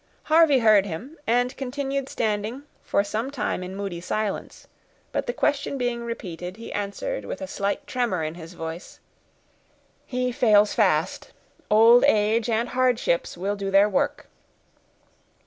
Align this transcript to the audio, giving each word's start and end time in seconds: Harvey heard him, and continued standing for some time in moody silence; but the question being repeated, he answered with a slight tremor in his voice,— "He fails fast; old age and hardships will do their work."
Harvey 0.23 0.57
heard 0.57 0.87
him, 0.87 1.15
and 1.27 1.55
continued 1.57 2.09
standing 2.09 2.63
for 2.81 3.03
some 3.03 3.29
time 3.29 3.61
in 3.61 3.75
moody 3.75 4.01
silence; 4.01 4.67
but 5.11 5.27
the 5.27 5.31
question 5.31 5.77
being 5.77 6.03
repeated, 6.03 6.57
he 6.57 6.73
answered 6.73 7.23
with 7.23 7.39
a 7.39 7.45
slight 7.45 7.85
tremor 7.85 8.23
in 8.23 8.33
his 8.33 8.53
voice,— 8.55 8.99
"He 10.07 10.31
fails 10.31 10.73
fast; 10.73 11.33
old 11.69 12.03
age 12.05 12.49
and 12.49 12.69
hardships 12.69 13.37
will 13.37 13.55
do 13.55 13.69
their 13.69 13.87
work." 13.87 14.27